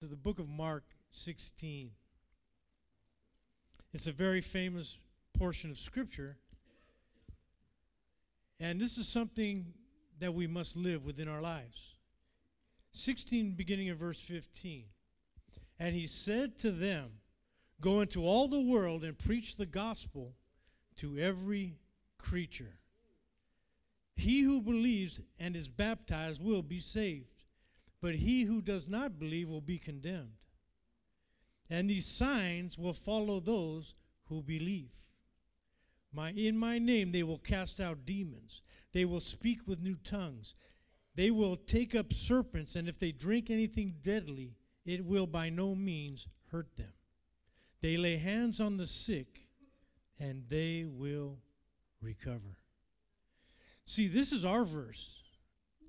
[0.00, 1.90] to the book of Mark 16.
[3.92, 4.98] It's a very famous
[5.36, 6.38] portion of Scripture.
[8.58, 9.74] And this is something
[10.18, 11.98] that we must live within our lives.
[12.92, 14.84] 16, beginning of verse 15.
[15.78, 17.10] And he said to them,
[17.82, 20.32] Go into all the world and preach the gospel
[20.96, 21.76] to every
[22.16, 22.78] creature.
[24.16, 27.39] He who believes and is baptized will be saved
[28.00, 30.32] but he who does not believe will be condemned.
[31.68, 33.94] And these signs will follow those
[34.28, 34.94] who believe.
[36.12, 38.62] My, in my name they will cast out demons.
[38.92, 40.54] They will speak with new tongues.
[41.14, 44.54] They will take up serpents, and if they drink anything deadly,
[44.84, 46.92] it will by no means hurt them.
[47.80, 49.46] They lay hands on the sick,
[50.18, 51.38] and they will
[52.00, 52.56] recover.
[53.84, 55.22] See, this is our verse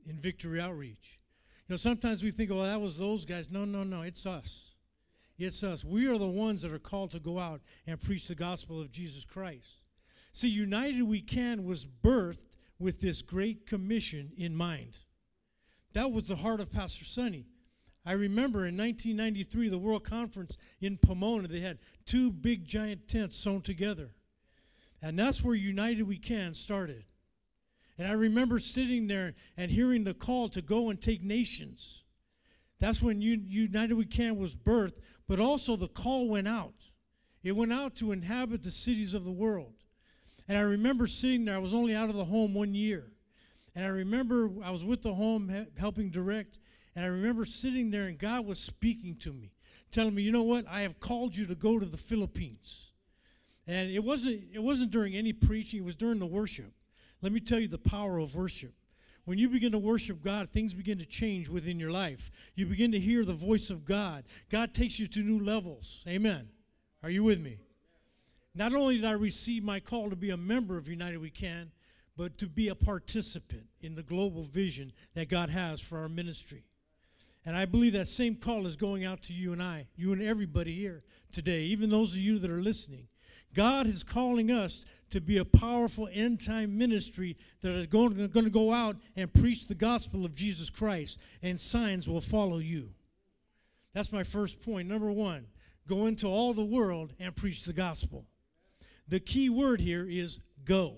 [0.05, 1.20] in Victory Outreach
[1.71, 3.49] know, sometimes we think, oh, that was those guys.
[3.49, 4.01] No, no, no.
[4.01, 4.75] It's us.
[5.37, 5.83] It's us.
[5.83, 8.91] We are the ones that are called to go out and preach the gospel of
[8.91, 9.81] Jesus Christ.
[10.31, 14.99] See, United We Can was birthed with this great commission in mind.
[15.93, 17.47] That was the heart of Pastor Sonny.
[18.05, 23.35] I remember in 1993, the World Conference in Pomona, they had two big giant tents
[23.35, 24.11] sewn together.
[25.01, 27.03] And that's where United We Can started.
[28.01, 32.03] And I remember sitting there and hearing the call to go and take nations.
[32.79, 36.73] That's when United We Can was birthed, but also the call went out.
[37.43, 39.75] It went out to inhabit the cities of the world.
[40.47, 43.11] And I remember sitting there, I was only out of the home one year.
[43.75, 46.57] And I remember I was with the home helping direct,
[46.95, 49.53] and I remember sitting there and God was speaking to me,
[49.91, 52.93] telling me, you know what, I have called you to go to the Philippines.
[53.67, 56.73] And it wasn't, it wasn't during any preaching, it was during the worship.
[57.21, 58.73] Let me tell you the power of worship.
[59.25, 62.31] When you begin to worship God, things begin to change within your life.
[62.55, 64.23] You begin to hear the voice of God.
[64.49, 66.03] God takes you to new levels.
[66.07, 66.49] Amen.
[67.03, 67.59] Are you with me?
[68.55, 71.71] Not only did I receive my call to be a member of United We Can,
[72.17, 76.63] but to be a participant in the global vision that God has for our ministry.
[77.45, 80.21] And I believe that same call is going out to you and I, you and
[80.21, 83.07] everybody here today, even those of you that are listening.
[83.53, 88.45] God is calling us to be a powerful end time ministry that is going, going
[88.45, 92.89] to go out and preach the gospel of Jesus Christ, and signs will follow you.
[93.93, 94.87] That's my first point.
[94.87, 95.47] Number one,
[95.87, 98.25] go into all the world and preach the gospel.
[99.07, 100.95] The key word here is go.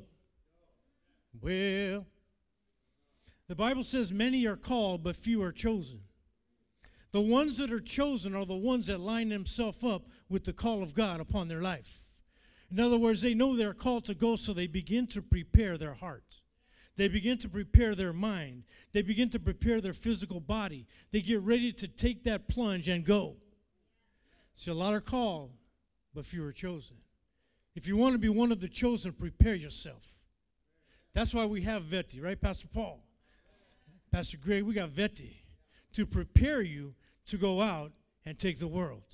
[1.42, 2.06] Well,
[3.48, 6.02] the Bible says many are called, but few are chosen.
[7.12, 10.84] The ones that are chosen are the ones that line themselves up with the call
[10.84, 12.13] of God upon their life.
[12.74, 15.94] In other words, they know they're called to go, so they begin to prepare their
[15.94, 16.42] heart.
[16.96, 18.64] They begin to prepare their mind.
[18.94, 20.88] They begin to prepare their physical body.
[21.12, 23.36] They get ready to take that plunge and go.
[24.56, 25.52] See, a lot are called,
[26.16, 26.98] but few are chosen.
[27.76, 30.20] If you want to be one of the chosen, prepare yourself.
[31.14, 33.04] That's why we have Veti, right, Pastor Paul?
[34.12, 35.34] Pastor Greg, we got Veti
[35.92, 36.96] to prepare you
[37.28, 37.92] to go out
[38.26, 39.14] and take the world.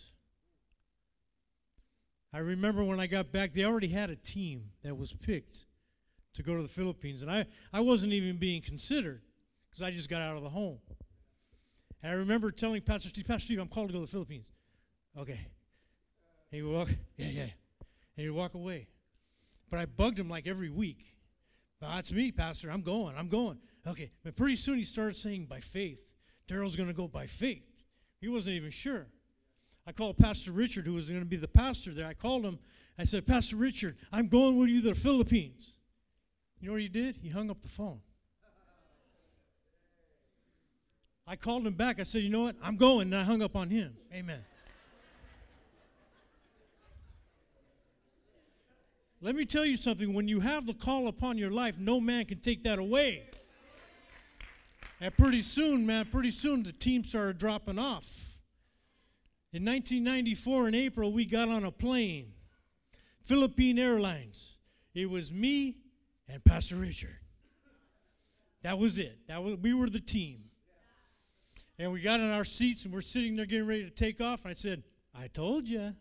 [2.33, 5.65] I remember when I got back, they already had a team that was picked
[6.33, 7.21] to go to the Philippines.
[7.21, 9.21] And I, I wasn't even being considered
[9.69, 10.79] because I just got out of the home.
[12.03, 14.51] And I remember telling Pastor Steve, Pastor Steve, I'm called to go to the Philippines.
[15.17, 15.31] Okay.
[15.31, 15.41] And
[16.51, 17.41] he would walk, yeah, yeah.
[17.41, 17.51] And
[18.25, 18.87] he'd walk away.
[19.69, 21.05] But I bugged him like every week.
[21.81, 22.71] That's me, Pastor.
[22.71, 23.15] I'm going.
[23.17, 23.57] I'm going.
[23.87, 24.11] Okay.
[24.23, 26.13] But pretty soon he started saying, by faith.
[26.47, 27.63] Daryl's going to go by faith.
[28.21, 29.07] He wasn't even sure.
[29.89, 32.05] I called Pastor Richard, who was going to be the pastor there.
[32.05, 32.59] I called him.
[32.99, 35.77] I said, Pastor Richard, I'm going with you to the Philippines.
[36.59, 37.17] You know what he did?
[37.17, 37.99] He hung up the phone.
[41.25, 41.99] I called him back.
[41.99, 42.55] I said, You know what?
[42.61, 43.07] I'm going.
[43.07, 43.95] And I hung up on him.
[44.13, 44.45] Amen.
[49.21, 50.13] Let me tell you something.
[50.13, 53.23] When you have the call upon your life, no man can take that away.
[55.01, 58.28] And pretty soon, man, pretty soon the team started dropping off.
[59.51, 62.33] In 1994, in April, we got on a plane,
[63.23, 64.59] Philippine Airlines.
[64.93, 65.77] It was me
[66.27, 67.17] and Pastor Richard.
[68.61, 69.17] That was it.
[69.27, 70.43] That was, we were the team.
[71.79, 74.43] And we got in our seats and we're sitting there getting ready to take off.
[74.43, 74.83] And I said,
[75.17, 75.95] I told you.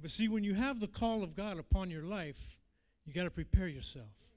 [0.00, 2.60] But see, when you have the call of God upon your life,
[3.06, 4.34] you got to prepare yourself.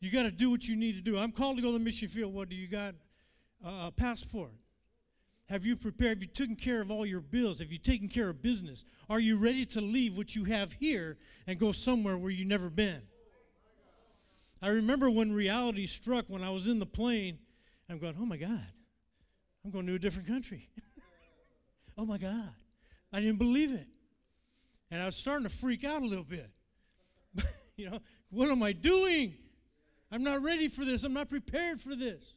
[0.00, 1.18] You got to do what you need to do.
[1.18, 2.32] I'm called to go to the mission field.
[2.32, 2.94] What do you got?
[3.64, 4.52] Uh, passport?
[5.48, 6.18] Have you prepared?
[6.18, 7.58] Have you taken care of all your bills?
[7.58, 8.84] Have you taken care of business?
[9.10, 12.70] Are you ready to leave what you have here and go somewhere where you've never
[12.70, 13.02] been?
[14.62, 17.38] I remember when reality struck when I was in the plane
[17.88, 18.66] I'm going, oh my God,
[19.64, 20.68] I'm going to a different country.
[21.98, 22.50] oh my God.
[23.12, 23.86] I didn't believe it.
[24.90, 26.50] And I was starting to freak out a little bit.
[27.76, 28.00] you know,
[28.30, 29.34] what am I doing?
[30.10, 31.04] I'm not ready for this.
[31.04, 32.34] I'm not prepared for this.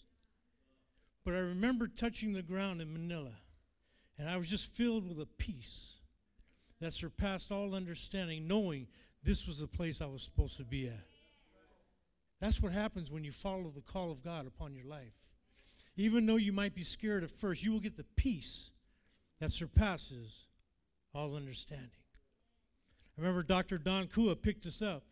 [1.28, 3.34] But I remember touching the ground in Manila,
[4.18, 5.98] and I was just filled with a peace
[6.80, 8.88] that surpassed all understanding, knowing
[9.24, 11.04] this was the place I was supposed to be at.
[12.40, 15.34] That's what happens when you follow the call of God upon your life.
[15.98, 18.72] Even though you might be scared at first, you will get the peace
[19.42, 20.46] that surpasses
[21.14, 21.90] all understanding.
[23.18, 23.78] I remember Dr.
[23.78, 25.04] Don Kua picked us up.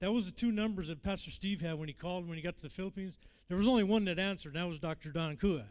[0.00, 2.56] That was the two numbers that Pastor Steve had when he called when he got
[2.56, 3.18] to the Philippines.
[3.48, 5.10] There was only one that answered, and that was Dr.
[5.10, 5.64] Don Kua.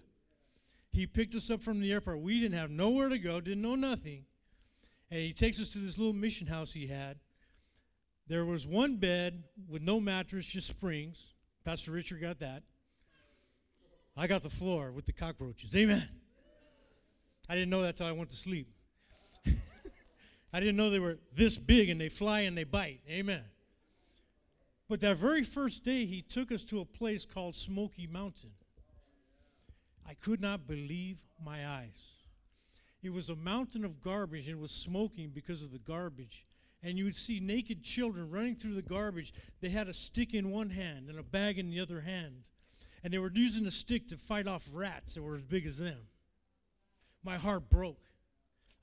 [0.92, 2.20] He picked us up from the airport.
[2.20, 4.26] We didn't have nowhere to go, didn't know nothing.
[5.10, 7.18] And he takes us to this little mission house he had.
[8.28, 11.34] There was one bed with no mattress, just springs.
[11.64, 12.64] Pastor Richard got that.
[14.18, 15.76] I got the floor with the cockroaches.
[15.76, 16.04] Amen.
[17.48, 18.68] I didn't know that till I went to sleep.
[20.54, 23.00] I didn't know they were this big and they fly and they bite.
[23.10, 23.44] Amen.
[24.90, 28.52] But that very first day, he took us to a place called Smoky Mountain.
[30.08, 32.14] I could not believe my eyes.
[33.04, 36.46] It was a mountain of garbage and it was smoking because of the garbage.
[36.82, 39.34] And you would see naked children running through the garbage.
[39.60, 42.44] They had a stick in one hand and a bag in the other hand.
[43.04, 45.78] And they were using the stick to fight off rats that were as big as
[45.78, 46.08] them.
[47.24, 48.02] My heart broke.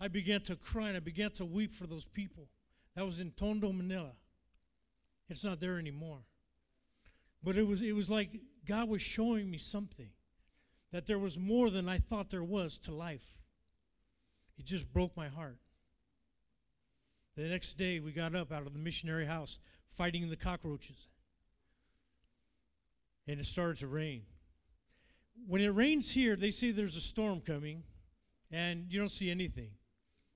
[0.01, 2.49] I began to cry and I began to weep for those people.
[2.95, 4.13] That was in Tondo, Manila.
[5.29, 6.25] It's not there anymore.
[7.43, 10.11] But it was, it was like God was showing me something
[10.93, 13.27] that there was more than I thought there was to life.
[14.59, 15.59] It just broke my heart.
[17.37, 21.09] The next day, we got up out of the missionary house fighting the cockroaches.
[23.27, 24.23] And it started to rain.
[25.49, 27.83] When it rains here, they say there's a storm coming,
[28.53, 29.71] and you don't see anything.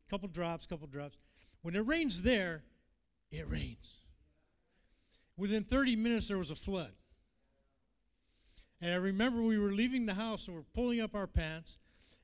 [0.06, 1.16] A Couple drops, couple drops.
[1.62, 2.64] When it rains there,
[3.30, 4.02] it rains.
[5.38, 6.92] Within 30 minutes, there was a flood.
[8.80, 11.78] And I remember we were leaving the house and we're pulling up our pants,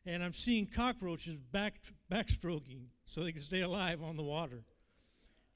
[0.04, 1.76] and I'm seeing cockroaches back
[2.10, 4.64] backstroking so they can stay alive on the water.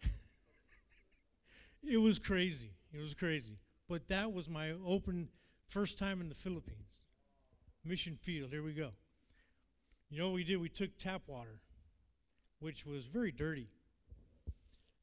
[1.83, 2.71] it was crazy.
[2.95, 3.59] It was crazy.
[3.89, 5.29] But that was my open
[5.67, 7.01] first time in the Philippines.
[7.85, 8.91] Mission field, here we go.
[10.11, 10.57] You know what we did?
[10.59, 11.61] We took tap water,
[12.61, 13.69] which was very dirty.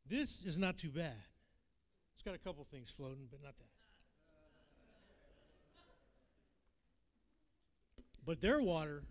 [0.08, 1.16] This is not too bad
[2.26, 3.66] got a couple things floating, but not that.
[8.26, 9.04] But their water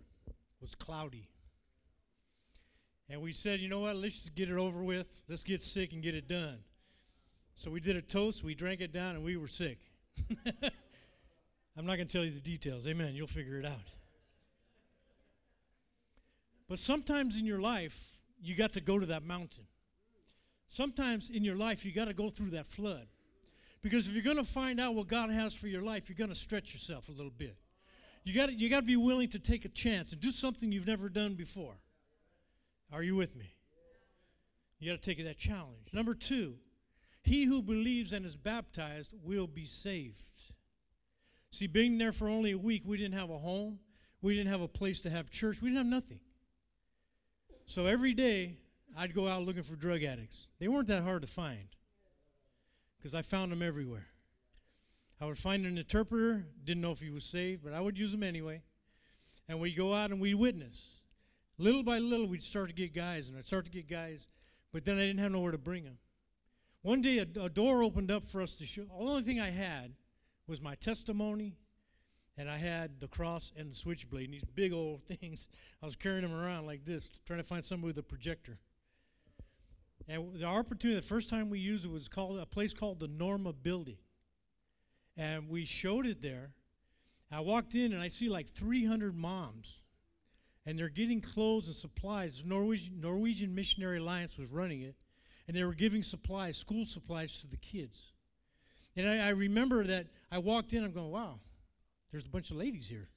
[0.59, 1.29] was cloudy.
[3.09, 5.21] And we said, you know what, let's just get it over with.
[5.29, 6.57] Let's get sick and get it done.
[7.53, 9.77] So we did a toast, we drank it down, and we were sick.
[11.77, 12.85] I'm not going to tell you the details.
[12.87, 13.13] Amen.
[13.15, 13.91] You'll figure it out.
[16.67, 19.65] But sometimes in your life, you got to go to that mountain.
[20.67, 23.07] Sometimes in your life, you got to go through that flood.
[23.81, 26.31] Because if you're going to find out what God has for your life, you're going
[26.31, 27.55] to stretch yourself a little bit.
[28.23, 30.87] You got you got to be willing to take a chance and do something you've
[30.87, 31.75] never done before.
[32.91, 33.53] Are you with me?
[34.79, 35.93] You got to take that challenge.
[35.93, 36.55] Number 2,
[37.21, 40.23] he who believes and is baptized will be saved.
[41.51, 43.79] See, being there for only a week, we didn't have a home,
[44.21, 46.19] we didn't have a place to have church, we didn't have nothing.
[47.65, 48.57] So every day,
[48.97, 50.49] I'd go out looking for drug addicts.
[50.59, 51.67] They weren't that hard to find
[52.97, 54.07] because I found them everywhere.
[55.19, 58.13] I would find an interpreter, didn't know if he was saved, but I would use
[58.13, 58.61] him anyway.
[59.47, 61.01] And we'd go out and we'd witness.
[61.57, 64.27] Little by little, we'd start to get guys, and I'd start to get guys,
[64.73, 65.99] but then I didn't have nowhere to bring them.
[66.81, 68.83] One day, a, a door opened up for us to show.
[68.83, 69.93] The only thing I had
[70.47, 71.57] was my testimony,
[72.37, 75.47] and I had the cross and the switchblade, and these big old things.
[75.81, 78.59] I was carrying them around like this, trying to find somebody with a projector.
[80.07, 83.07] And the opportunity, the first time we used it was called a place called the
[83.07, 83.97] Norma Building.
[85.17, 86.51] And we showed it there.
[87.31, 89.79] I walked in and I see like 300 moms.
[90.65, 92.43] And they're getting clothes and supplies.
[92.45, 94.95] Norwegian, Norwegian Missionary Alliance was running it.
[95.47, 98.13] And they were giving supplies, school supplies to the kids.
[98.95, 101.39] And I, I remember that I walked in, I'm going, wow,
[102.11, 103.09] there's a bunch of ladies here.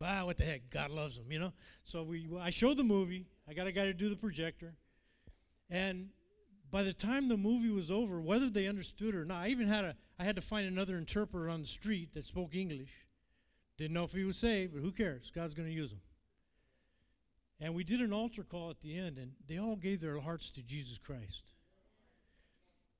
[0.00, 0.70] Wow, what the heck?
[0.70, 1.52] God loves them, you know?
[1.84, 3.26] So we, I showed the movie.
[3.48, 4.74] I got a guy to do the projector.
[5.70, 6.08] And
[6.70, 9.84] by the time the movie was over, whether they understood or not, I even had
[9.84, 12.92] a I had to find another interpreter on the street that spoke English.
[13.78, 15.30] Didn't know if he was saved, but who cares?
[15.30, 16.00] God's going to use him.
[17.58, 20.50] And we did an altar call at the end, and they all gave their hearts
[20.50, 21.44] to Jesus Christ.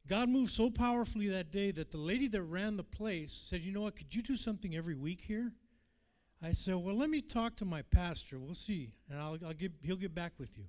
[0.08, 3.72] God moved so powerfully that day that the lady that ran the place said, You
[3.72, 3.96] know what?
[3.96, 5.52] Could you do something every week here?
[6.42, 8.38] I said, Well, let me talk to my pastor.
[8.38, 8.94] We'll see.
[9.10, 10.64] And I'll, I'll get, he'll get back with you.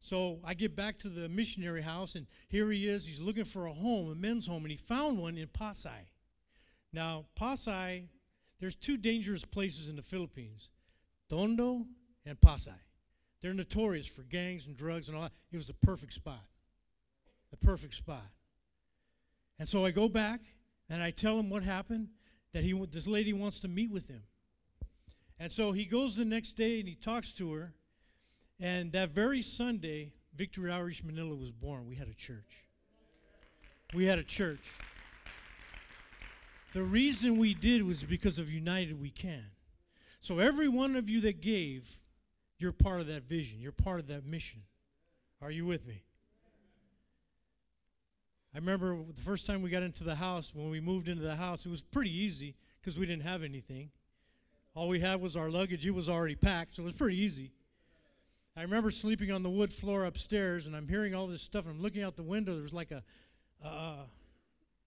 [0.00, 3.06] So I get back to the missionary house, and here he is.
[3.06, 6.06] He's looking for a home, a men's home, and he found one in Pasay.
[6.92, 8.04] Now, Pasay,
[8.60, 10.70] there's two dangerous places in the Philippines
[11.28, 11.86] Tondo
[12.24, 12.78] and Pasay.
[13.40, 15.32] They're notorious for gangs and drugs and all that.
[15.52, 16.44] It was the perfect spot.
[17.50, 18.26] The perfect spot.
[19.58, 20.40] And so I go back
[20.88, 22.08] and I tell him what happened,
[22.52, 24.22] that he this lady wants to meet with him.
[25.38, 27.74] And so he goes the next day and he talks to her.
[28.60, 31.86] And that very Sunday, Victory Outreach Manila was born.
[31.86, 32.66] We had a church.
[33.94, 34.72] We had a church.
[36.72, 39.44] The reason we did was because of United We Can.
[40.20, 41.90] So every one of you that gave,
[42.58, 43.60] you're part of that vision.
[43.60, 44.62] You're part of that mission.
[45.40, 46.02] Are you with me?
[48.54, 51.36] I remember the first time we got into the house, when we moved into the
[51.36, 53.90] house, it was pretty easy because we didn't have anything.
[54.74, 55.86] All we had was our luggage.
[55.86, 57.52] It was already packed, so it was pretty easy.
[58.58, 61.66] I remember sleeping on the wood floor upstairs, and I'm hearing all this stuff.
[61.66, 62.54] And I'm looking out the window.
[62.54, 63.04] There was like a,
[63.64, 63.98] a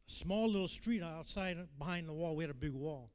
[0.08, 2.36] small little street outside behind the wall.
[2.36, 3.12] We had a big wall.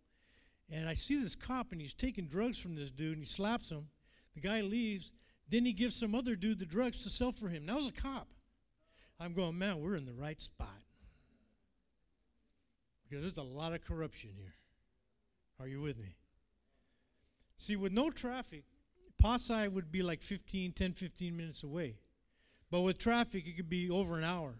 [0.70, 3.70] And I see this cop, and he's taking drugs from this dude, and he slaps
[3.70, 3.88] him.
[4.34, 5.12] The guy leaves.
[5.46, 7.66] Then he gives some other dude the drugs to sell for him.
[7.66, 8.28] That was a cop.
[9.20, 10.80] I'm going, man, we're in the right spot.
[13.04, 14.54] Because there's a lot of corruption here.
[15.60, 16.16] Are you with me?
[17.56, 18.64] See, with no traffic,
[19.23, 21.96] Pasay would be like 15, 10, 15 minutes away.
[22.70, 24.54] But with traffic, it could be over an hour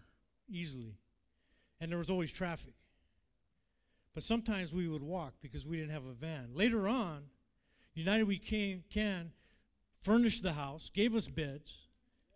[0.49, 0.95] easily.
[1.79, 2.73] And there was always traffic.
[4.13, 6.49] But sometimes we would walk because we didn't have a van.
[6.53, 7.23] Later on,
[7.93, 9.31] United We Can, can
[10.01, 11.87] furnished the house, gave us beds,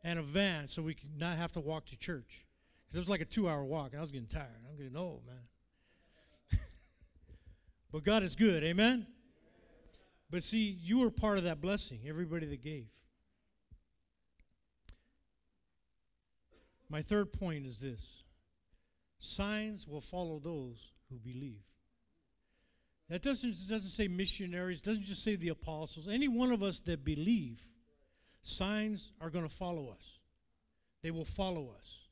[0.03, 2.45] and a van so we could not have to walk to church.
[2.83, 4.49] Because it was like a two hour walk, and I was getting tired.
[4.69, 6.59] I'm getting old, man.
[7.91, 9.07] but God is good, amen?
[10.31, 12.87] But see, you were part of that blessing, everybody that gave.
[16.89, 18.23] My third point is this
[19.17, 21.61] signs will follow those who believe.
[23.09, 26.07] That doesn't, doesn't say missionaries, doesn't just say the apostles.
[26.07, 27.61] Any one of us that believe
[28.43, 30.19] Signs are going to follow us,
[31.03, 32.07] they will follow us.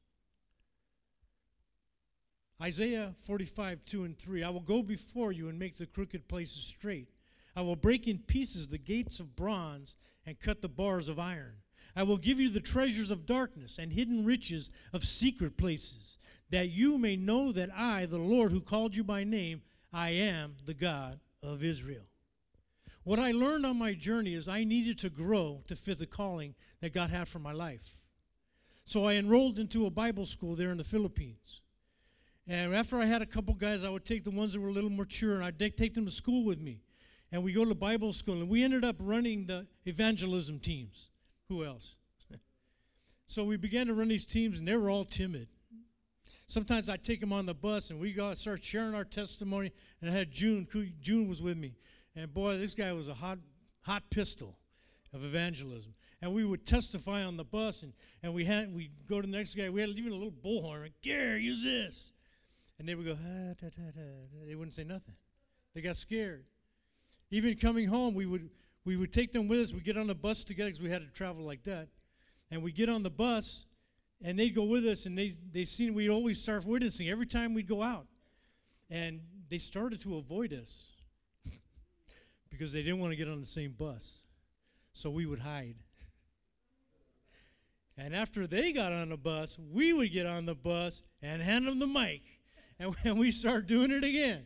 [2.61, 4.43] Isaiah 45, 2 and 3.
[4.43, 7.07] I will go before you and make the crooked places straight.
[7.59, 11.55] I will break in pieces the gates of bronze and cut the bars of iron.
[11.93, 16.17] I will give you the treasures of darkness and hidden riches of secret places,
[16.51, 19.61] that you may know that I, the Lord who called you by name,
[19.91, 22.05] I am the God of Israel.
[23.03, 26.55] What I learned on my journey is I needed to grow to fit the calling
[26.79, 28.05] that God had for my life.
[28.85, 31.61] So I enrolled into a Bible school there in the Philippines.
[32.47, 34.73] And after I had a couple guys, I would take the ones that were a
[34.73, 36.79] little mature and I'd take them to school with me.
[37.31, 41.11] And we go to Bible school and we ended up running the evangelism teams.
[41.47, 41.95] Who else?
[43.27, 45.47] so we began to run these teams and they were all timid.
[46.47, 49.71] Sometimes I'd take them on the bus and we go start sharing our testimony.
[50.01, 50.67] And I had June,
[50.99, 51.75] June was with me.
[52.15, 53.37] And boy, this guy was a hot,
[53.81, 54.57] hot pistol
[55.13, 55.93] of evangelism.
[56.21, 57.93] And we would testify on the bus, and,
[58.23, 59.69] and we had we go to the next guy.
[59.69, 60.81] We had even a little bullhorn.
[60.81, 62.11] Like, Gary, use this.
[62.77, 64.45] And they would go, ah, da, da, da.
[64.45, 65.15] they wouldn't say nothing.
[65.73, 66.43] They got scared.
[67.31, 68.49] Even coming home, we would
[68.85, 69.73] we would take them with us.
[69.73, 71.89] We'd get on the bus together because we had to travel like that.
[72.49, 73.65] And we get on the bus,
[74.23, 77.53] and they'd go with us, and they they seen we'd always start witnessing every time
[77.53, 78.07] we'd go out,
[78.89, 80.91] and they started to avoid us
[82.49, 84.23] because they didn't want to get on the same bus.
[84.93, 85.75] So we would hide.
[87.97, 91.67] And after they got on the bus, we would get on the bus and hand
[91.67, 92.21] them the mic.
[92.79, 94.45] And we start doing it again.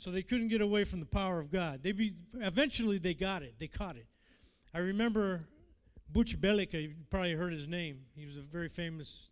[0.00, 1.82] So they couldn't get away from the power of God.
[1.82, 3.56] They be, eventually they got it.
[3.58, 4.06] They caught it.
[4.72, 5.46] I remember
[6.10, 7.98] Butch Belgica, you probably heard his name.
[8.16, 9.28] He was a very famous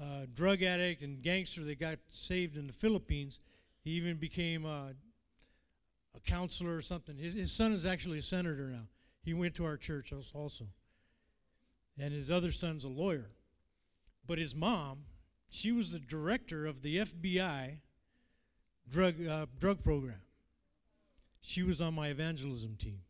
[0.00, 3.38] uh, drug addict and gangster that got saved in the Philippines.
[3.84, 4.94] He even became uh,
[6.14, 7.18] a counselor or something.
[7.18, 8.88] His, his son is actually a senator now.
[9.24, 10.64] He went to our church also.
[11.98, 13.28] And his other son's a lawyer.
[14.26, 15.00] But his mom,
[15.50, 17.80] she was the director of the FBI
[18.90, 20.20] drug, uh, drug program.
[21.40, 23.00] She was on my evangelism team.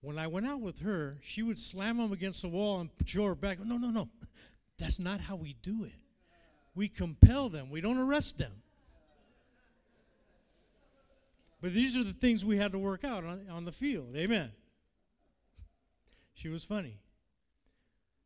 [0.00, 3.24] When I went out with her, she would slam them against the wall and show
[3.24, 3.58] her back.
[3.58, 4.08] No, no, no.
[4.78, 5.94] That's not how we do it.
[6.74, 8.52] We compel them, we don't arrest them.
[11.60, 14.14] But these are the things we had to work out on, on the field.
[14.14, 14.52] Amen.
[16.34, 16.98] She was funny.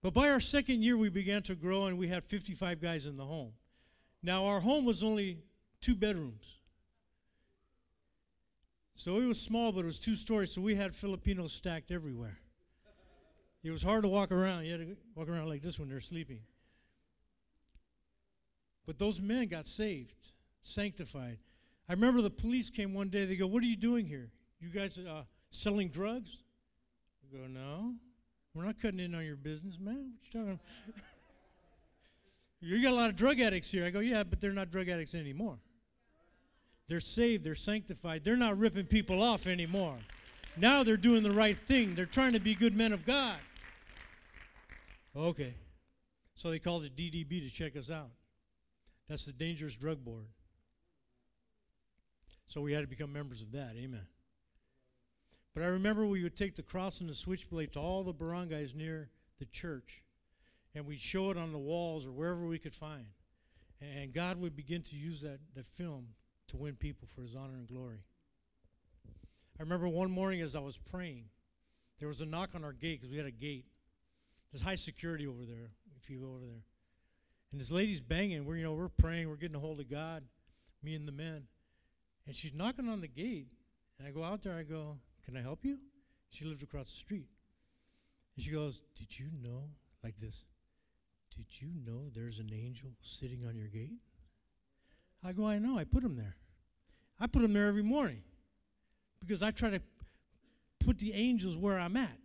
[0.03, 3.17] But by our second year, we began to grow and we had 55 guys in
[3.17, 3.53] the home.
[4.23, 5.39] Now, our home was only
[5.81, 6.59] two bedrooms.
[8.95, 12.39] So it was small, but it was two stories, so we had Filipinos stacked everywhere.
[13.63, 14.65] It was hard to walk around.
[14.65, 16.41] You had to walk around like this when they're sleeping.
[18.87, 20.33] But those men got saved,
[20.63, 21.39] sanctified.
[21.89, 23.25] I remember the police came one day.
[23.25, 24.31] They go, What are you doing here?
[24.61, 26.43] You guys uh, selling drugs?
[27.23, 27.95] I go, No.
[28.55, 30.13] We're not cutting in on your business, man.
[30.15, 30.61] What you talking
[32.61, 33.85] You got a lot of drug addicts here.
[33.85, 35.59] I go, Yeah, but they're not drug addicts anymore.
[36.89, 38.25] They're saved, they're sanctified.
[38.25, 39.97] They're not ripping people off anymore.
[40.57, 41.95] Now they're doing the right thing.
[41.95, 43.37] They're trying to be good men of God.
[45.15, 45.55] Okay.
[46.35, 48.11] So they called the DDB to check us out.
[49.09, 50.27] That's the Dangerous Drug Board.
[52.47, 53.75] So we had to become members of that.
[53.77, 54.07] Amen.
[55.55, 58.75] But I remember we would take the cross and the switchblade to all the barangays
[58.75, 60.05] near the church,
[60.75, 63.07] and we'd show it on the walls or wherever we could find.
[63.81, 66.07] And God would begin to use that, that film
[66.49, 68.03] to win people for his honor and glory.
[69.59, 71.25] I remember one morning as I was praying,
[71.99, 73.67] there was a knock on our gate because we had a gate.
[74.53, 76.63] There's high security over there if you go over there.
[77.51, 78.45] And this lady's banging.
[78.45, 80.23] We're, you know, we're praying, we're getting a hold of God,
[80.83, 81.45] me and the men.
[82.27, 83.49] And she's knocking on the gate.
[83.99, 85.79] And I go out there, I go, Can I help you?
[86.31, 87.29] She lived across the street.
[88.37, 89.71] And she goes, Did you know,
[90.05, 90.45] like this,
[91.35, 93.99] did you know there's an angel sitting on your gate?
[95.25, 96.37] I go, I know, I put them there.
[97.21, 98.23] I put them there every morning
[99.21, 99.81] because I try to
[100.79, 102.17] put the angels where I'm at.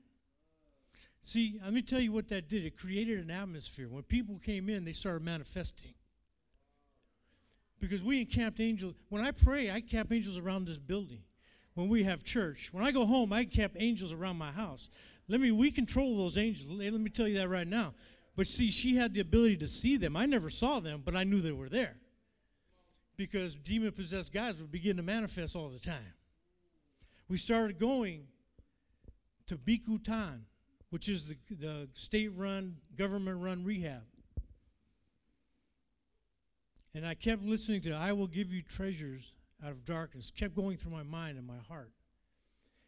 [1.22, 2.66] See, let me tell you what that did.
[2.66, 3.88] It created an atmosphere.
[3.88, 5.94] When people came in, they started manifesting.
[7.80, 8.94] Because we encamped angels.
[9.10, 11.24] When I pray, I camp angels around this building.
[11.76, 14.90] When we have church, when I go home, I camp angels around my house.
[15.28, 16.70] Let me, we control those angels.
[16.70, 17.94] Let me tell you that right now.
[18.36, 20.16] But see, she had the ability to see them.
[20.16, 21.96] I never saw them, but I knew they were there.
[23.16, 26.14] Because demon possessed guys would begin to manifest all the time
[27.34, 28.28] we started going
[29.48, 30.42] to Bicutan,
[30.90, 34.04] which is the, the state run, government run rehab.
[36.94, 39.34] And I kept listening to I Will Give You Treasures
[39.66, 41.92] Out of Darkness, kept going through my mind and my heart.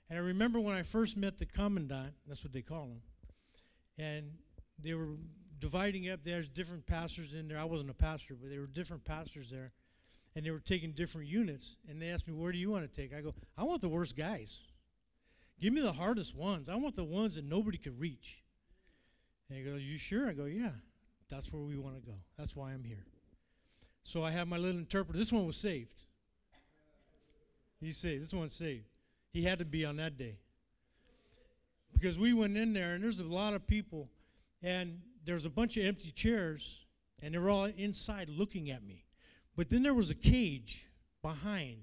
[0.09, 3.01] And I remember when I first met the commandant, that's what they call him,
[3.97, 4.29] and
[4.77, 5.15] they were
[5.57, 6.19] dividing up.
[6.21, 7.57] There's different pastors in there.
[7.57, 9.71] I wasn't a pastor, but there were different pastors there
[10.35, 11.77] and they were taking different units.
[11.89, 13.13] And they asked me, Where do you want to take?
[13.13, 14.61] I go, I want the worst guys.
[15.59, 16.67] Give me the hardest ones.
[16.67, 18.43] I want the ones that nobody could reach.
[19.49, 20.29] And he goes, You sure?
[20.29, 20.71] I go, Yeah.
[21.29, 22.17] That's where we want to go.
[22.37, 23.05] That's why I'm here.
[24.03, 25.17] So I have my little interpreter.
[25.17, 26.05] This one was saved.
[27.81, 28.21] He's saved.
[28.21, 28.85] This one's saved.
[29.31, 30.37] He had to be on that day.
[31.93, 34.09] Because we went in there, and there's a lot of people,
[34.61, 36.85] and there's a bunch of empty chairs,
[37.21, 39.04] and they were all inside looking at me.
[39.55, 40.85] But then there was a cage
[41.21, 41.77] behind,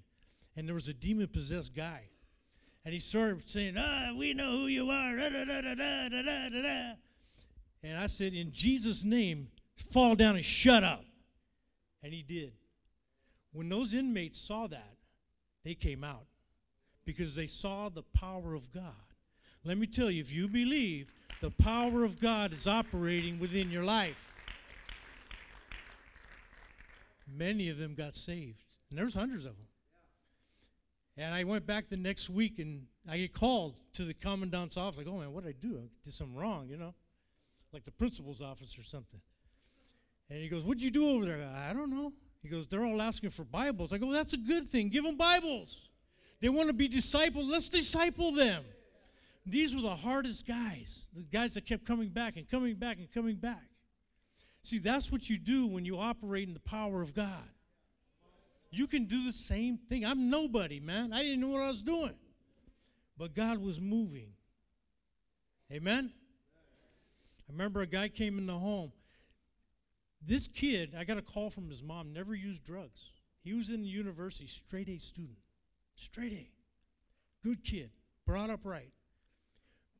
[0.57, 2.03] and there was a demon possessed guy.
[2.85, 5.17] And he started saying, Ah, we know who you are.
[5.17, 6.93] Da, da, da, da, da, da, da, da.
[7.83, 11.05] And I said, In Jesus' name, fall down and shut up.
[12.03, 12.53] And he did.
[13.53, 14.97] When those inmates saw that,
[15.65, 16.27] they came out
[17.05, 18.93] because they saw the power of God.
[19.65, 23.85] Let me tell you, if you believe, the power of God is operating within your
[23.85, 24.35] life
[27.35, 28.65] many of them got saved.
[28.91, 29.67] And there was hundreds of them.
[31.17, 34.99] And I went back the next week and I get called to the commandant's office.
[34.99, 35.79] Like, oh man, what did I do?
[35.79, 36.95] I did something wrong, you know?
[37.73, 39.21] Like the principal's office or something.
[40.31, 41.51] And he goes, What'd you do over there?
[41.69, 42.13] I don't know.
[42.43, 43.93] He goes, They're all asking for Bibles.
[43.93, 44.89] I go, well, That's a good thing.
[44.89, 45.91] Give them Bibles.
[46.41, 47.49] They want to be discipled.
[47.49, 48.65] Let's disciple them.
[49.45, 53.11] These were the hardest guys, the guys that kept coming back and coming back and
[53.11, 53.63] coming back.
[54.63, 57.49] See, that's what you do when you operate in the power of God.
[58.71, 60.05] You can do the same thing.
[60.05, 61.13] I'm nobody, man.
[61.13, 62.15] I didn't know what I was doing.
[63.19, 64.33] But God was moving.
[65.71, 66.11] Amen?
[67.49, 68.93] I remember a guy came in the home.
[70.25, 73.13] This kid, I got a call from his mom, never used drugs.
[73.43, 75.39] He was in university, straight A student.
[75.97, 76.51] Straight A.
[77.43, 77.91] Good kid,
[78.25, 78.93] brought up right.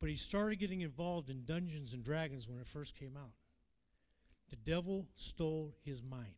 [0.01, 3.33] But he started getting involved in Dungeons and Dragons when it first came out.
[4.53, 6.35] The devil stole his mind.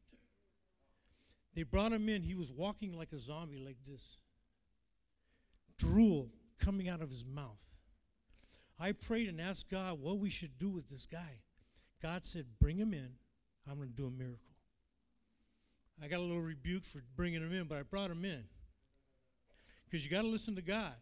[1.56, 2.22] They brought him in.
[2.22, 4.18] He was walking like a zombie, like this.
[5.78, 7.62] Drool coming out of his mouth.
[8.78, 11.40] I prayed and asked God what we should do with this guy.
[12.00, 13.10] God said, Bring him in.
[13.68, 14.38] I'm going to do a miracle.
[16.00, 18.44] I got a little rebuke for bringing him in, but I brought him in.
[19.86, 20.94] Because you got to listen to God.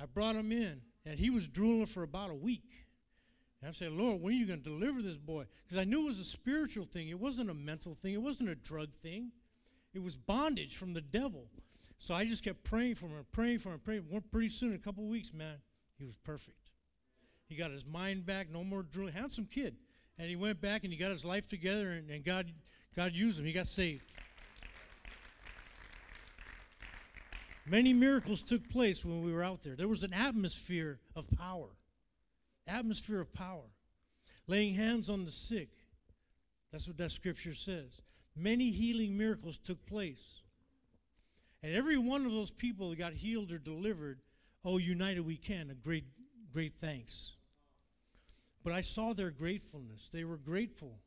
[0.00, 2.85] I brought him in, and he was drooling for about a week.
[3.66, 5.44] And I'm saying, Lord, when are you going to deliver this boy?
[5.64, 7.08] Because I knew it was a spiritual thing.
[7.08, 8.14] It wasn't a mental thing.
[8.14, 9.32] It wasn't a drug thing.
[9.92, 11.48] It was bondage from the devil.
[11.98, 14.04] So I just kept praying for him, praying for him, praying.
[14.30, 15.56] Pretty soon, a couple weeks, man,
[15.98, 16.70] he was perfect.
[17.48, 19.14] He got his mind back, no more drooling.
[19.14, 19.74] Handsome kid.
[20.16, 22.46] And he went back and he got his life together, and, and God,
[22.94, 23.46] God used him.
[23.46, 24.12] He got saved.
[27.66, 29.74] Many miracles took place when we were out there.
[29.74, 31.70] There was an atmosphere of power.
[32.66, 33.70] Atmosphere of power.
[34.46, 35.68] Laying hands on the sick.
[36.72, 38.02] That's what that scripture says.
[38.36, 40.42] Many healing miracles took place.
[41.62, 44.20] And every one of those people that got healed or delivered,
[44.64, 46.04] oh, united we can, a great,
[46.52, 47.32] great thanks.
[48.62, 50.08] But I saw their gratefulness.
[50.12, 50.98] They were grateful.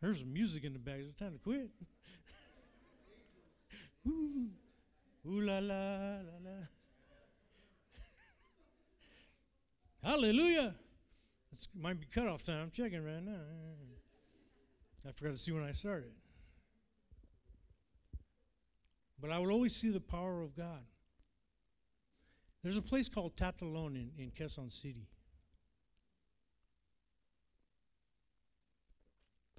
[0.00, 0.96] There's music in the back.
[1.00, 1.70] It's time to quit?
[4.08, 4.48] Ooh.
[5.26, 6.77] Ooh la la la la.
[10.02, 10.74] Hallelujah.
[11.52, 12.62] It might be cutoff time.
[12.62, 13.40] I'm checking right now.
[15.06, 16.12] I forgot to see when I started.
[19.20, 20.82] But I will always see the power of God.
[22.62, 25.08] There's a place called Tatalon in, in Quezon City.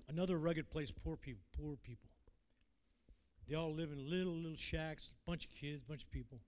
[0.08, 2.10] Another rugged place, poor people, poor people.
[3.48, 6.40] They all live in little, little shacks, bunch of kids, bunch of people.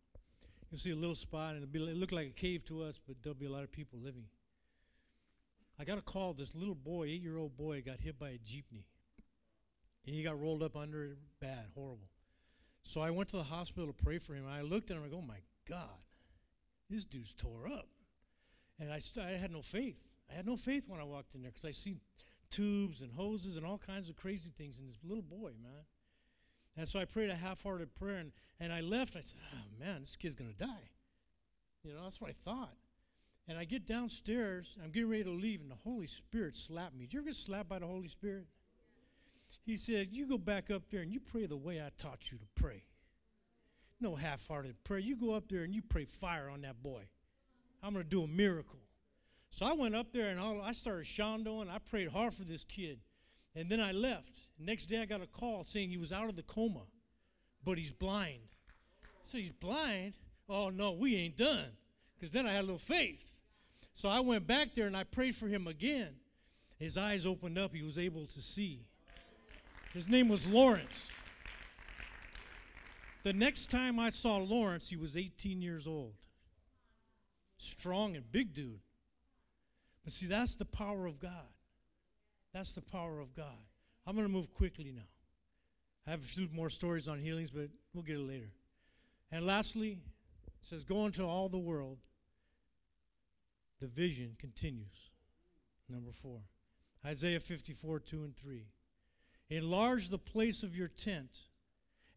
[0.71, 2.99] You'll see a little spot, and it'll, be, it'll look like a cave to us,
[3.05, 4.23] but there'll be a lot of people living.
[5.77, 6.33] I got a call.
[6.33, 8.85] This little boy, eight-year-old boy, got hit by a jeepney,
[10.05, 12.07] and he got rolled up under it, bad, horrible.
[12.83, 14.45] So I went to the hospital to pray for him.
[14.45, 15.03] And I looked at him.
[15.03, 16.03] I go, "Oh my God,
[16.89, 17.87] this dude's tore up."
[18.79, 20.07] And I, st- I had no faith.
[20.31, 21.99] I had no faith when I walked in there because I seen
[22.49, 25.83] tubes and hoses and all kinds of crazy things in this little boy, man.
[26.77, 29.15] And so I prayed a half-hearted prayer, and, and I left.
[29.15, 30.89] I said, "Oh man, this kid's gonna die."
[31.83, 32.73] You know, that's what I thought.
[33.47, 34.77] And I get downstairs.
[34.83, 37.05] I'm getting ready to leave, and the Holy Spirit slapped me.
[37.05, 38.45] Did you ever get slapped by the Holy Spirit?
[39.65, 42.37] He said, You go back up there and you pray the way I taught you
[42.37, 42.83] to pray.
[43.99, 44.99] No half hearted prayer.
[44.99, 47.03] You go up there and you pray fire on that boy.
[47.83, 48.79] I'm going to do a miracle.
[49.51, 51.69] So I went up there and I started shondoing.
[51.69, 52.99] I prayed hard for this kid.
[53.55, 54.31] And then I left.
[54.59, 56.83] Next day I got a call saying he was out of the coma,
[57.63, 58.39] but he's blind.
[59.21, 60.17] So he's blind?
[60.49, 61.65] Oh, no, we ain't done.
[62.15, 63.41] Because then I had a little faith.
[63.93, 66.15] So I went back there and I prayed for him again.
[66.77, 67.75] His eyes opened up.
[67.75, 68.85] He was able to see.
[69.93, 71.11] His name was Lawrence.
[73.23, 76.13] The next time I saw Lawrence, he was 18 years old.
[77.57, 78.79] Strong and big dude.
[80.03, 81.47] But see, that's the power of God.
[82.53, 83.57] That's the power of God.
[84.05, 85.07] I'm going to move quickly now.
[86.07, 88.51] I have a few more stories on healings, but we'll get it later.
[89.31, 89.99] And lastly,
[90.47, 91.99] it says, Go into all the world.
[93.79, 95.11] The vision continues.
[95.89, 96.41] Number four.
[97.05, 98.65] Isaiah 54, 2 and 3.
[99.49, 101.39] Enlarge the place of your tent,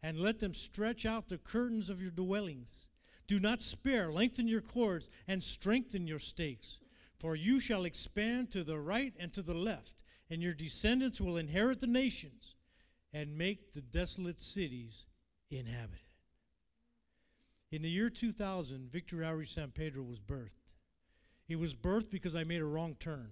[0.03, 2.87] and let them stretch out the curtains of your dwellings.
[3.27, 6.79] Do not spare, lengthen your cords, and strengthen your stakes.
[7.17, 11.37] For you shall expand to the right and to the left, and your descendants will
[11.37, 12.55] inherit the nations
[13.13, 15.05] and make the desolate cities
[15.49, 15.99] inhabited.
[17.71, 20.73] In the year 2000, Victory Outreach San Pedro was birthed.
[21.47, 23.31] It was birthed because I made a wrong turn.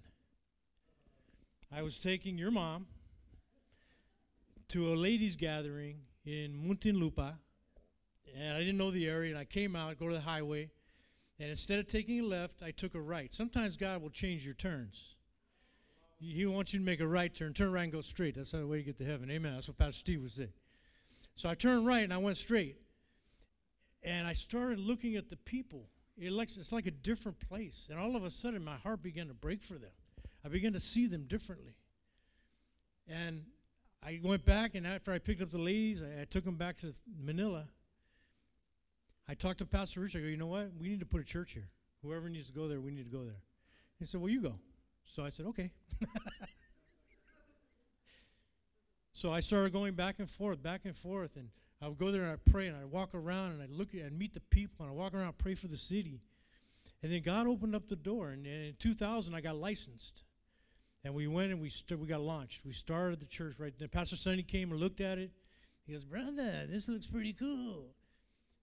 [1.71, 2.87] I was taking your mom
[4.69, 7.33] to a ladies' gathering in Muntinlupa,
[8.35, 10.69] and I didn't know the area, and I came out, go to the highway,
[11.39, 13.33] and instead of taking a left, I took a right.
[13.33, 15.15] Sometimes God will change your turns.
[16.23, 18.35] He wants you to make a right turn, turn right and go straight.
[18.35, 19.29] That's not the way you get to heaven.
[19.29, 19.53] Amen.
[19.53, 20.53] That's what Pastor Steve was saying.
[21.35, 22.77] So I turned right and I went straight.
[24.03, 25.87] And I started looking at the people.
[26.17, 27.87] It's like a different place.
[27.89, 29.91] And all of a sudden, my heart began to break for them.
[30.45, 31.73] I began to see them differently.
[33.07, 33.43] And
[34.05, 36.75] I went back, and after I picked up the ladies, I, I took them back
[36.77, 37.65] to Manila.
[39.27, 40.17] I talked to Pastor Rich.
[40.17, 40.71] I go, you know what?
[40.77, 41.69] We need to put a church here.
[42.01, 43.41] Whoever needs to go there, we need to go there.
[43.97, 44.55] He said, well, you go.
[45.05, 45.71] So I said, okay.
[49.13, 51.49] so I started going back and forth, back and forth, and
[51.81, 54.17] I would go there and I'd pray and I'd walk around and I'd look and
[54.17, 56.21] meet the people and I'd walk around and pray for the city.
[57.01, 60.23] And then God opened up the door, and in 2000, I got licensed.
[61.03, 62.65] And we went and we st- we got launched.
[62.65, 63.89] We started the church right there.
[63.89, 65.31] Pastor Sonny came and looked at it.
[65.85, 67.89] He goes, Brother, this looks pretty cool.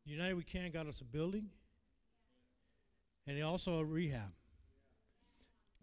[0.06, 1.50] United We Can got us a building
[3.26, 4.32] and also a rehab.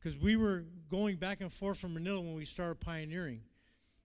[0.07, 3.41] Because we were going back and forth from Manila when we started pioneering.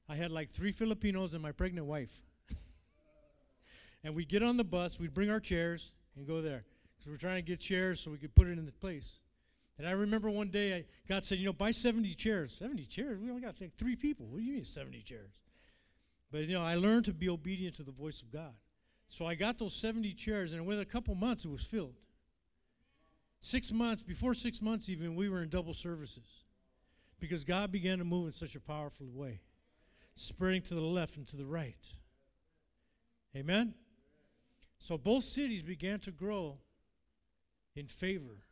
[0.09, 2.23] I had like three Filipinos and my pregnant wife.
[4.03, 6.65] and we'd get on the bus, we'd bring our chairs and go there.
[6.97, 9.21] Because we're trying to get chairs so we could put it in the place.
[9.79, 12.53] And I remember one day I, God said, you know, buy 70 chairs.
[12.53, 13.21] 70 chairs?
[13.21, 14.27] We only got like three people.
[14.27, 15.41] What do you mean 70 chairs?
[16.33, 18.55] But, you know, I learned to be obedient to the voice of God.
[19.07, 21.95] So I got those 70 chairs, and within a couple months, it was filled.
[23.45, 26.45] Six months, before six months even, we were in double services
[27.19, 29.41] because God began to move in such a powerful way,
[30.15, 31.93] spreading to the left and to the right.
[33.37, 33.75] Amen?
[34.79, 36.59] So both cities began to grow
[37.75, 38.45] in favor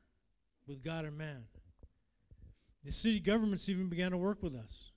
[0.66, 1.44] with God and man.
[2.84, 4.90] The city governments even began to work with us.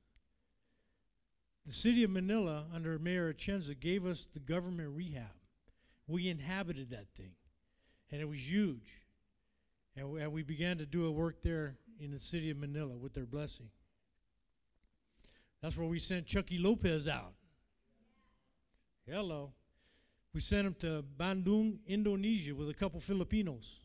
[1.67, 5.36] The city of Manila, under Mayor Atienza, gave us the government rehab.
[6.08, 7.34] We inhabited that thing,
[8.12, 9.03] and it was huge.
[9.95, 12.97] And we, and we began to do a work there in the city of Manila
[12.97, 13.69] with their blessing.
[15.62, 17.34] That's where we sent Chucky Lopez out.
[19.08, 19.53] Hello.
[20.34, 23.82] We sent him to Bandung, Indonesia, with a couple Filipinos,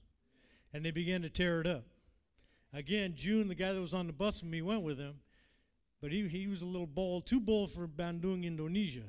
[0.72, 1.84] and they began to tear it up.
[2.72, 5.16] Again, June, the guy that was on the bus with me, went with him,
[6.00, 9.04] but he, he was a little bold, too bold for Bandung, Indonesia,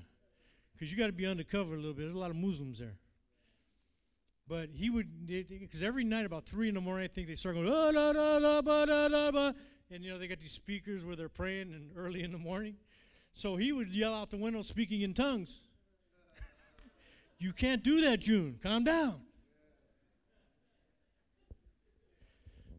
[0.74, 2.04] because you got to be undercover a little bit.
[2.04, 2.98] There's a lot of Muslims there.
[4.50, 7.56] But he would, because every night about three in the morning, I think they start
[7.56, 9.56] going, ah, da, da, da, ba, da, da, ba.
[9.92, 12.76] and you know, they got these speakers where they're praying and early in the morning.
[13.32, 15.68] So he would yell out the window speaking in tongues.
[17.38, 18.58] you can't do that, June.
[18.62, 19.22] Calm down.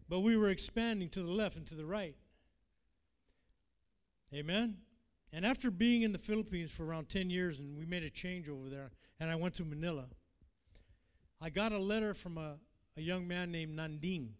[0.08, 2.16] But we were expanding to the left and to the right.
[4.34, 4.78] Amen?
[5.32, 8.48] And after being in the Philippines for around 10 years, and we made a change
[8.48, 10.06] over there, and I went to Manila,
[11.40, 12.56] I got a letter from a,
[12.96, 14.30] a young man named Nanding.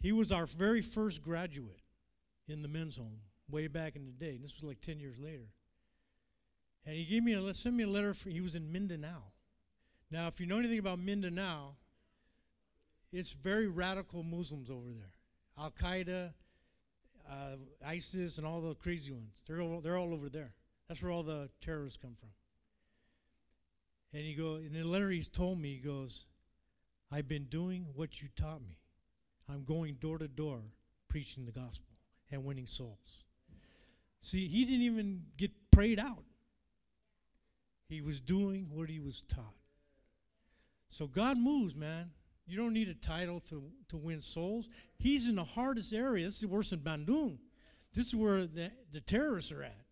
[0.00, 1.80] He was our very first graduate
[2.48, 3.18] in the men's home
[3.50, 4.38] way back in the day.
[4.40, 5.48] This was like 10 years later.
[6.84, 9.22] And he gave me a sent me a letter for he was in Mindanao.
[10.10, 11.76] Now, if you know anything about Mindanao,
[13.12, 15.12] it's very radical Muslims over there.
[15.58, 16.32] Al Qaeda,
[17.30, 19.42] uh, ISIS, and all the crazy ones.
[19.46, 20.54] They're all, they're all over there.
[20.88, 22.30] That's where all the terrorists come from.
[24.12, 26.26] And he goes, in the letter he's told me, he goes,
[27.10, 28.78] I've been doing what you taught me.
[29.48, 30.60] I'm going door to door
[31.08, 31.88] preaching the gospel
[32.30, 33.24] and winning souls.
[34.20, 36.24] See, he didn't even get prayed out.
[37.88, 39.56] He was doing what he was taught.
[40.88, 42.10] So God moves, man.
[42.46, 44.68] You don't need a title to, to win souls.
[44.98, 46.24] He's in the hardest area.
[46.24, 47.38] This is worse than Bandung.
[47.94, 49.84] This is where the, the terrorists are at.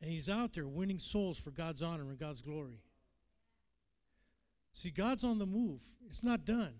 [0.00, 2.80] And he's out there winning souls for God's honor and God's glory.
[4.72, 5.82] See, God's on the move.
[6.06, 6.74] It's not done.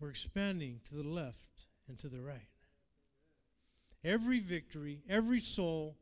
[0.00, 2.48] We're expanding to the left and to the right.
[4.04, 5.96] Every victory, every soul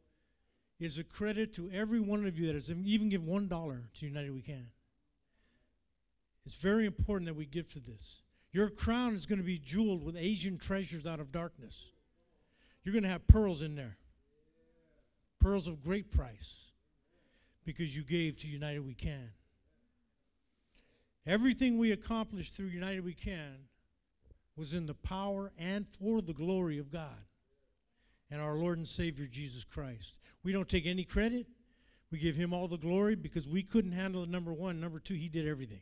[0.81, 4.07] is a credit to every one of you that has even give one dollar to
[4.07, 4.67] United We Can.
[6.45, 8.23] It's very important that we give to this.
[8.51, 11.93] Your crown is going to be jeweled with Asian treasures out of darkness.
[12.83, 13.97] You're going to have pearls in there,
[15.41, 16.73] pearls of great price,
[17.65, 19.31] because you gave to United We Can.
[21.27, 23.69] Everything we accomplished through United We Can
[24.57, 27.25] was in the power and for the glory of God
[28.31, 30.19] and our Lord and Savior Jesus Christ.
[30.43, 31.47] We don't take any credit.
[32.11, 34.81] We give him all the glory because we couldn't handle it, number one.
[34.81, 35.81] Number two, he did everything.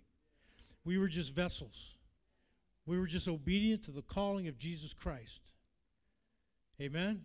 [0.84, 1.96] We were just vessels.
[2.86, 5.52] We were just obedient to the calling of Jesus Christ.
[6.80, 7.22] Amen?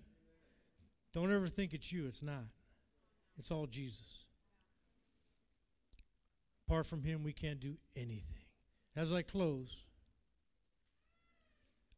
[1.13, 2.07] Don't ever think it's you.
[2.07, 2.45] It's not.
[3.37, 4.25] It's all Jesus.
[6.67, 8.43] Apart from Him, we can't do anything.
[8.95, 9.83] As I close,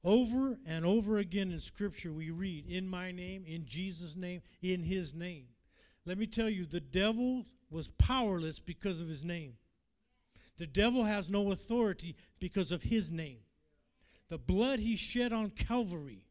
[0.03, 4.83] over and over again in Scripture, we read, In my name, in Jesus' name, in
[4.83, 5.45] His name.
[6.05, 9.53] Let me tell you, the devil was powerless because of His name.
[10.57, 13.39] The devil has no authority because of His name.
[14.29, 16.23] The blood He shed on Calvary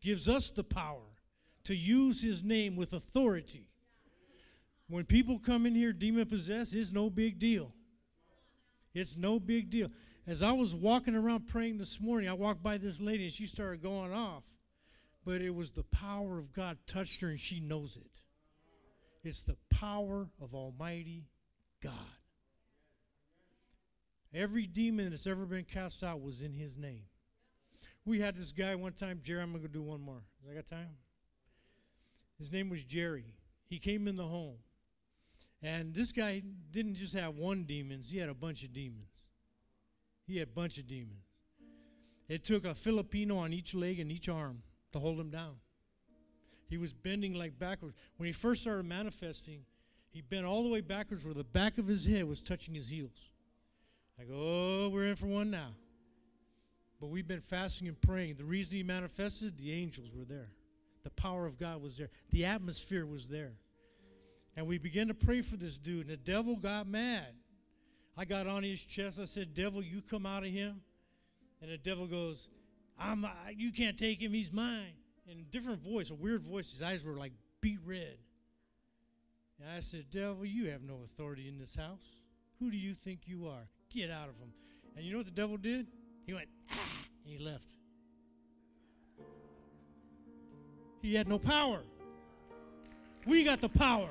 [0.00, 1.18] gives us the power
[1.64, 3.68] to use His name with authority
[4.88, 7.74] when people come in here demon possessed, it's no big deal.
[8.92, 9.88] It's no big deal.
[10.26, 13.46] As I was walking around praying this morning, I walked by this lady and she
[13.46, 14.44] started going off.
[15.24, 18.20] But it was the power of God touched her and she knows it.
[19.22, 21.28] It's the power of Almighty
[21.82, 21.92] God.
[24.34, 27.04] Every demon that's ever been cast out was in his name.
[28.04, 30.22] We had this guy one time, Jerry, I'm going to do one more.
[30.50, 30.96] I got time?
[32.38, 33.34] His name was Jerry.
[33.66, 34.56] He came in the home.
[35.64, 39.06] And this guy didn't just have one demons, he had a bunch of demons.
[40.26, 41.24] He had a bunch of demons.
[42.28, 45.56] It took a Filipino on each leg and each arm to hold him down.
[46.68, 47.96] He was bending like backwards.
[48.18, 49.60] When he first started manifesting,
[50.10, 52.88] he bent all the way backwards where the back of his head was touching his
[52.88, 53.30] heels.
[54.20, 55.74] I go, oh, we're in for one now.
[57.00, 58.36] But we've been fasting and praying.
[58.36, 60.50] The reason he manifested, the angels were there.
[61.04, 62.10] The power of God was there.
[62.30, 63.52] The atmosphere was there.
[64.56, 67.26] And we began to pray for this dude, and the devil got mad.
[68.16, 69.18] I got on his chest.
[69.20, 70.80] I said, Devil, you come out of him.
[71.60, 72.48] And the devil goes,
[72.98, 74.32] I'm, You can't take him.
[74.32, 74.92] He's mine.
[75.26, 76.70] In a different voice, a weird voice.
[76.70, 78.16] His eyes were like beet red.
[79.60, 82.16] And I said, Devil, you have no authority in this house.
[82.60, 83.66] Who do you think you are?
[83.92, 84.52] Get out of him.
[84.96, 85.86] And you know what the devil did?
[86.26, 86.74] He went, ah,
[87.24, 87.66] and he left.
[91.02, 91.80] He had no power.
[93.26, 94.10] We got the power.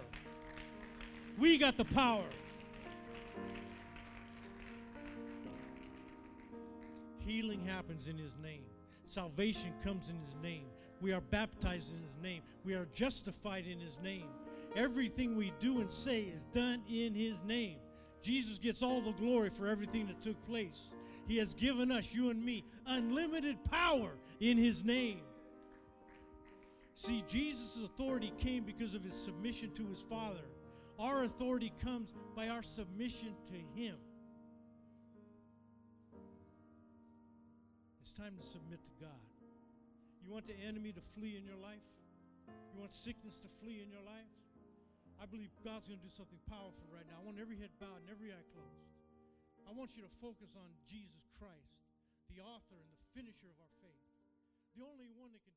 [1.37, 2.25] We got the power.
[7.19, 8.63] Healing happens in His name.
[9.03, 10.65] Salvation comes in His name.
[11.01, 12.41] We are baptized in His name.
[12.63, 14.27] We are justified in His name.
[14.75, 17.77] Everything we do and say is done in His name.
[18.21, 20.93] Jesus gets all the glory for everything that took place.
[21.27, 25.21] He has given us, you and me, unlimited power in His name.
[26.95, 30.43] See, Jesus' authority came because of his submission to his Father.
[30.99, 33.95] Our authority comes by our submission to him.
[38.01, 39.23] It's time to submit to God.
[40.23, 41.83] You want the enemy to flee in your life?
[42.73, 44.29] You want sickness to flee in your life?
[45.21, 47.21] I believe God's going to do something powerful right now.
[47.21, 48.91] I want every head bowed and every eye closed.
[49.63, 51.79] I want you to focus on Jesus Christ,
[52.27, 54.03] the author and the finisher of our faith,
[54.75, 55.52] the only one that can.